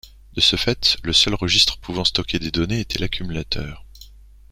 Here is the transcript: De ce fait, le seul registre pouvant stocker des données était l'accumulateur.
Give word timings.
De 0.33 0.41
ce 0.41 0.55
fait, 0.55 0.97
le 1.03 1.13
seul 1.13 1.35
registre 1.35 1.77
pouvant 1.77 2.05
stocker 2.05 2.39
des 2.39 2.49
données 2.49 2.79
était 2.79 2.97
l'accumulateur. 2.97 3.85